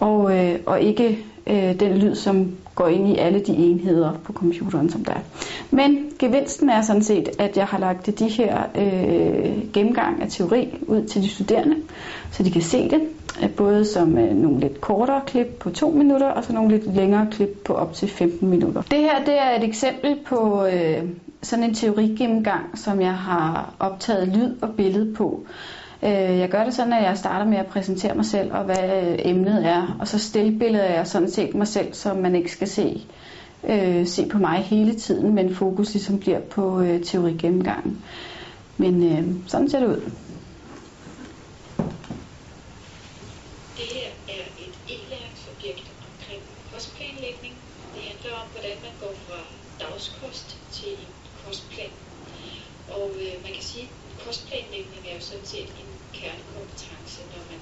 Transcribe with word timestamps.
og, 0.00 0.38
øh, 0.38 0.58
og 0.66 0.80
ikke 0.80 1.18
øh, 1.46 1.80
den 1.80 1.98
lyd, 1.98 2.14
som 2.14 2.56
går 2.74 2.88
ind 2.88 3.08
i 3.08 3.18
alle 3.18 3.40
de 3.40 3.52
enheder 3.52 4.12
på 4.24 4.32
computeren, 4.32 4.90
som 4.90 5.04
der 5.04 5.12
er. 5.12 5.20
Men 5.70 6.10
gevinsten 6.18 6.70
er 6.70 6.82
sådan 6.82 7.02
set, 7.02 7.28
at 7.38 7.56
jeg 7.56 7.66
har 7.66 7.78
lagt 7.78 8.18
de 8.18 8.28
her 8.28 8.62
øh, 8.74 9.72
gennemgang 9.72 10.22
af 10.22 10.28
teori 10.30 10.68
ud 10.86 11.04
til 11.04 11.22
de 11.22 11.28
studerende, 11.28 11.76
så 12.30 12.42
de 12.42 12.50
kan 12.50 12.62
se 12.62 12.90
det, 12.90 13.00
øh, 13.42 13.50
både 13.50 13.84
som 13.84 14.18
øh, 14.18 14.36
nogle 14.36 14.60
lidt 14.60 14.80
kortere 14.80 15.20
klip 15.26 15.46
på 15.60 15.70
to 15.70 15.90
minutter, 15.90 16.26
og 16.26 16.44
så 16.44 16.52
nogle 16.52 16.70
lidt 16.70 16.94
længere 16.94 17.26
klip 17.30 17.62
på 17.64 17.72
op 17.72 17.92
til 17.92 18.08
15 18.08 18.48
minutter. 18.48 18.82
Det 18.82 18.98
her 18.98 19.24
det 19.26 19.38
er 19.38 19.56
et 19.56 19.64
eksempel 19.64 20.18
på 20.26 20.66
øh, 20.66 21.02
sådan 21.44 21.64
en 21.64 21.74
teorigennemgang, 21.74 22.78
som 22.78 23.00
jeg 23.00 23.14
har 23.14 23.74
optaget 23.78 24.28
lyd 24.28 24.56
og 24.62 24.74
billede 24.76 25.14
på. 25.14 25.46
Øh, 26.02 26.38
jeg 26.38 26.48
gør 26.48 26.64
det 26.64 26.74
sådan, 26.74 26.92
at 26.92 27.02
jeg 27.02 27.18
starter 27.18 27.46
med 27.46 27.58
at 27.58 27.66
præsentere 27.66 28.14
mig 28.14 28.26
selv 28.26 28.52
og 28.52 28.64
hvad 28.64 29.02
øh, 29.02 29.18
emnet 29.18 29.66
er, 29.66 29.96
og 30.00 30.08
så 30.08 30.18
stillbilleder 30.18 30.84
jeg 30.84 31.06
sådan 31.06 31.30
set 31.30 31.54
mig 31.54 31.68
selv, 31.68 31.94
så 31.94 32.14
man 32.14 32.34
ikke 32.34 32.52
skal 32.52 32.68
se, 32.68 33.06
øh, 33.68 34.06
se 34.06 34.28
på 34.28 34.38
mig 34.38 34.58
hele 34.58 34.94
tiden, 34.94 35.34
men 35.34 35.54
fokus 35.54 35.92
ligesom 35.92 36.18
bliver 36.18 36.40
på 36.40 36.80
øh, 36.80 37.02
teorigennemgangen. 37.02 38.02
Men 38.76 39.12
øh, 39.12 39.48
sådan 39.48 39.70
ser 39.70 39.80
det 39.80 39.86
ud. 39.86 40.00
Det 43.76 43.86
her 43.96 44.08
er 44.28 44.44
et 44.64 44.74
e-læringsobjekt 44.94 45.86
omkring 46.08 46.42
kostplanlægning. 46.72 47.54
Det 47.94 48.02
handler 48.02 48.32
om, 48.42 48.46
hvordan 48.52 48.76
man 48.82 48.94
går 49.00 49.14
fra 49.26 49.38
dagskost 49.80 50.56
til 50.72 50.88
en 50.88 51.12
kostplan. 51.46 51.92
Og 52.98 53.10
øh, 53.22 53.32
man 53.44 53.52
kan 53.56 53.64
sige, 53.70 53.84
at 53.84 54.26
kostplanlægning 54.26 55.02
er 55.10 55.14
jo 55.18 55.22
sådan 55.30 55.46
set 55.52 55.68
en 55.82 55.90
kernekompetence, 56.18 57.18
når 57.32 57.42
man 57.50 57.60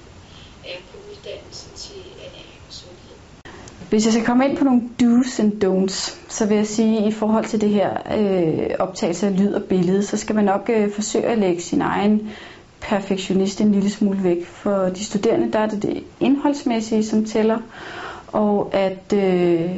er 0.71 0.77
på 0.89 0.95
uddannelsen 1.09 1.71
til 1.83 2.01
ernæring 2.25 2.61
og 2.67 2.73
sundhed. 2.81 3.17
Hvis 3.89 4.05
jeg 4.05 4.13
skal 4.13 4.25
komme 4.25 4.49
ind 4.49 4.57
på 4.57 4.63
nogle 4.63 4.81
do's 5.01 5.41
and 5.41 5.63
don'ts, 5.63 6.17
så 6.29 6.45
vil 6.45 6.57
jeg 6.57 6.67
sige, 6.67 6.99
at 6.99 7.07
i 7.07 7.11
forhold 7.11 7.45
til 7.45 7.61
det 7.61 7.69
her 7.69 7.89
øh, 8.17 8.69
optagelse 8.79 9.27
af 9.27 9.39
lyd 9.39 9.53
og 9.53 9.63
billede, 9.63 10.03
så 10.03 10.17
skal 10.17 10.35
man 10.35 10.45
nok 10.45 10.69
øh, 10.73 10.91
forsøge 10.91 11.25
at 11.25 11.37
lægge 11.37 11.61
sin 11.61 11.81
egen 11.81 12.29
perfektionist 12.81 13.61
en 13.61 13.71
lille 13.71 13.89
smule 13.89 14.23
væk. 14.23 14.45
For 14.45 14.89
de 14.89 15.05
studerende, 15.05 15.51
der 15.51 15.59
er 15.59 15.67
det 15.69 15.81
det 15.81 16.03
indholdsmæssige, 16.19 17.05
som 17.05 17.25
tæller, 17.25 17.59
og 18.27 18.69
at 18.73 19.13
øh, 19.13 19.69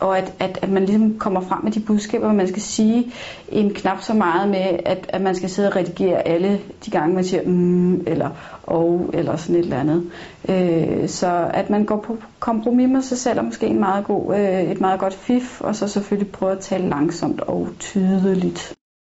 og 0.00 0.18
at, 0.18 0.32
at, 0.38 0.58
at 0.62 0.70
man 0.70 0.84
ligesom 0.84 1.18
kommer 1.18 1.40
frem 1.40 1.64
med 1.64 1.72
de 1.72 1.80
budskaber, 1.80 2.32
man 2.32 2.48
skal 2.48 2.62
sige, 2.62 3.12
en 3.48 3.74
knap 3.74 4.02
så 4.02 4.14
meget 4.14 4.48
med, 4.48 4.78
at, 4.84 5.06
at 5.08 5.20
man 5.20 5.34
skal 5.34 5.50
sidde 5.50 5.68
og 5.68 5.76
redigere 5.76 6.28
alle 6.28 6.60
de 6.86 6.90
gange, 6.90 7.14
man 7.14 7.24
siger 7.24 7.42
mm, 7.46 8.00
eller 8.06 8.30
og, 8.62 9.10
eller 9.12 9.36
sådan 9.36 9.56
et 9.56 9.64
eller 9.64 9.80
andet. 9.80 10.10
Øh, 10.48 11.08
så 11.08 11.50
at 11.54 11.70
man 11.70 11.84
går 11.84 11.96
på 11.96 12.16
kompromis 12.38 12.88
med 12.88 13.02
sig 13.02 13.18
selv 13.18 13.38
er 13.38 13.42
måske 13.42 13.66
en 13.66 13.80
meget 13.80 14.04
god, 14.04 14.34
øh, 14.34 14.62
et 14.62 14.80
meget 14.80 15.00
godt 15.00 15.14
fif, 15.14 15.60
og 15.60 15.76
så 15.76 15.88
selvfølgelig 15.88 16.32
prøve 16.32 16.52
at 16.52 16.58
tale 16.58 16.88
langsomt 16.88 17.40
og 17.40 17.68
tydeligt. 17.78 18.74